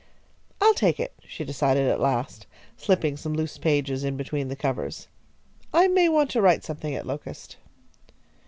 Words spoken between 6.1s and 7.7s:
to write something at Locust."